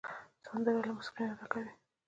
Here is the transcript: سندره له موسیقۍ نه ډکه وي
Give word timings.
سندره 0.45 0.79
له 0.87 0.93
موسیقۍ 0.97 1.23
نه 1.29 1.35
ډکه 1.39 1.57
وي 1.63 1.71